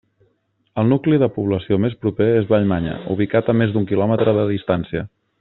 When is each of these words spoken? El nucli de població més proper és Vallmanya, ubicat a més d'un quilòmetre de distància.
El 0.83 0.87
nucli 0.93 1.19
de 1.23 1.29
població 1.35 1.77
més 1.83 1.93
proper 2.05 2.29
és 2.39 2.49
Vallmanya, 2.53 2.97
ubicat 3.17 3.53
a 3.53 3.57
més 3.61 3.77
d'un 3.77 3.87
quilòmetre 3.93 4.35
de 4.41 4.49
distància. 4.57 5.07